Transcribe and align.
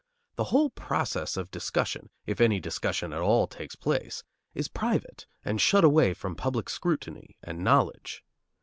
The 0.35 0.45
whole 0.45 0.71
process 0.71 1.37
of 1.37 1.51
discussion, 1.51 2.09
if 2.25 2.41
any 2.41 2.59
discussion 2.59 3.13
at 3.13 3.21
all 3.21 3.45
takes 3.45 3.75
place, 3.75 4.23
is 4.55 4.67
private 4.67 5.27
and 5.45 5.61
shut 5.61 5.83
away 5.83 6.15
from 6.15 6.33
public 6.35 6.69
scrutiny 6.69 7.35
and 7.43 7.59
knowledge. 7.63 8.23